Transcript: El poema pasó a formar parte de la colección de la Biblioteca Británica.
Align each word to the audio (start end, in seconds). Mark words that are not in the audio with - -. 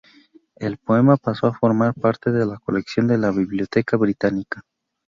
El 0.55 0.77
poema 0.77 1.15
pasó 1.15 1.45
a 1.45 1.53
formar 1.53 1.93
parte 1.93 2.31
de 2.31 2.43
la 2.47 2.57
colección 2.57 3.05
de 3.05 3.19
la 3.19 3.29
Biblioteca 3.29 3.97
Británica. 3.97 4.63